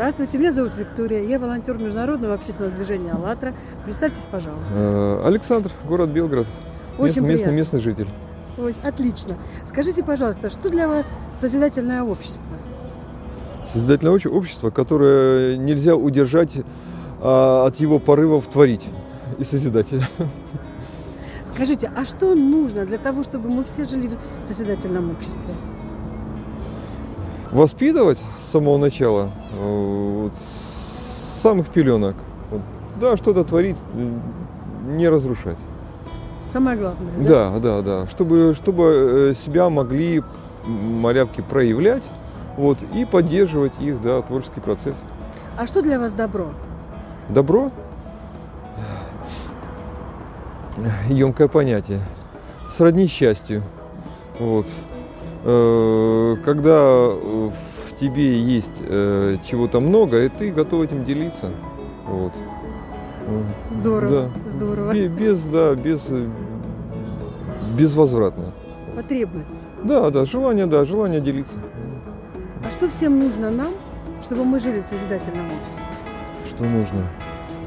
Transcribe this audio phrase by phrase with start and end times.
[0.00, 3.54] Здравствуйте, меня зовут Виктория, я волонтер международного общественного движения «АЛЛАТРА».
[3.84, 4.72] Представьтесь, пожалуйста.
[4.72, 6.46] Э, Александр, город Белгород.
[6.96, 7.50] Очень местный, местный, приятно.
[7.50, 8.08] местный житель.
[8.56, 9.36] Ой, отлично.
[9.66, 12.46] Скажите, пожалуйста, что для вас созидательное общество?
[13.66, 16.56] Созидательное обще- общество, которое нельзя удержать
[17.20, 18.88] а, от его порывов творить
[19.38, 19.88] и созидать.
[21.44, 24.08] Скажите, а что нужно для того, чтобы мы все жили
[24.42, 25.54] в созидательном обществе?
[27.52, 32.14] Воспитывать с самого начала, э, вот, с самых пеленок.
[32.50, 32.60] Вот,
[33.00, 34.22] да, что-то творить, м,
[34.96, 35.58] не разрушать.
[36.52, 37.12] Самое главное.
[37.26, 38.06] Да, да, да.
[38.08, 42.08] Чтобы, чтобы э, себя могли м, малявки проявлять
[42.56, 44.96] вот, и поддерживать их, да, творческий процесс.
[45.58, 46.50] А что для вас добро?
[47.28, 47.70] Добро
[51.08, 52.00] емкое понятие.
[52.68, 53.62] Сродни счастью.
[54.38, 54.66] Вот.
[55.44, 57.50] Э, Когда э,
[57.88, 61.50] в тебе есть э, чего-то много, и ты готов этим делиться.
[62.06, 62.32] Вот.
[63.28, 64.48] М, Здорово, Да.
[64.48, 64.92] здорово.
[64.92, 66.26] Бе- Без, да, без, э,
[67.78, 68.52] безвозвратно.
[68.96, 69.66] Потребность.
[69.84, 71.56] Да, да, желание, да, желание делиться.
[72.66, 73.72] А что всем нужно нам,
[74.22, 75.84] чтобы мы жили в созидательном обществе?
[76.46, 77.02] Что нужно?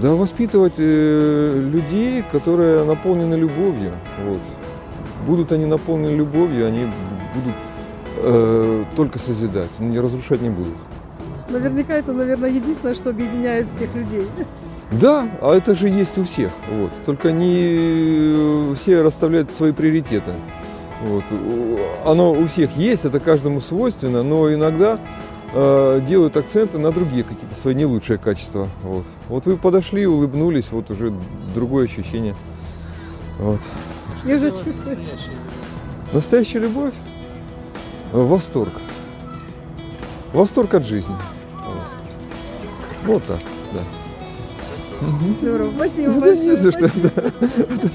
[0.00, 3.90] Да, воспитывать э, людей, которые наполнены любовью.
[4.24, 4.40] Вот.
[5.26, 6.86] Будут они наполнены любовью, они
[7.34, 7.54] будут
[8.18, 10.74] э, только созидать, не разрушать не будут.
[11.48, 14.26] Наверняка это, наверное, единственное, что объединяет всех людей.
[14.90, 16.50] Да, а это же есть у всех.
[16.70, 16.90] Вот.
[17.06, 20.32] Только не все расставляют свои приоритеты.
[21.02, 21.24] Вот.
[22.04, 24.98] Оно у всех есть, это каждому свойственно, но иногда
[25.54, 28.68] э, делают акценты на другие какие-то свои не лучшие качества.
[28.82, 29.04] Вот.
[29.28, 31.12] вот вы подошли, улыбнулись, вот уже
[31.54, 32.34] другое ощущение.
[33.38, 33.60] Вот.
[34.24, 34.98] Я уже чувствую.
[36.12, 36.94] Настоящая любовь–
[38.12, 38.72] восторг.
[40.32, 41.14] Восторг от жизни.
[43.04, 43.38] Вот, Вот так,
[43.72, 43.80] да.
[45.40, 45.70] Здорово.
[45.76, 46.44] Спасибо Да большое.
[46.50, 47.10] не за что, Спасибо.
[47.14, 47.88] да.